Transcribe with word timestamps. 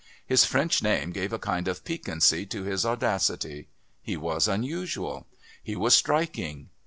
His 0.25 0.45
French 0.45 0.81
name 0.81 1.11
gave 1.11 1.31
a 1.31 1.37
kind 1.37 1.67
of 1.67 1.85
piquancy 1.85 2.47
to 2.47 2.63
his 2.63 2.87
audacity; 2.87 3.67
he 4.01 4.17
was 4.17 4.47
unusual; 4.47 5.27
he 5.61 5.75
was 5.75 5.93
striking. 5.93 6.69